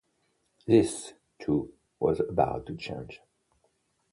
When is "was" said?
1.99-2.21